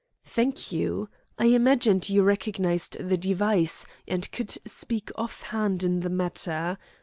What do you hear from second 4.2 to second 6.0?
could speak off hand in